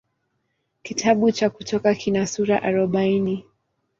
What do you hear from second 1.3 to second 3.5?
cha Kutoka kina sura arobaini.